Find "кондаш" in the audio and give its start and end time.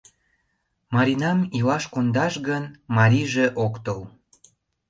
1.93-2.33